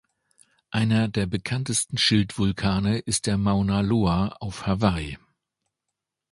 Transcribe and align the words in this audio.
Einer 0.71 1.07
der 1.09 1.27
bekanntesten 1.27 1.95
Schildvulkane 1.95 2.97
ist 2.97 3.27
der 3.27 3.37
Mauna 3.37 3.81
Loa 3.81 4.29
auf 4.39 4.65
Hawaii. 4.65 5.15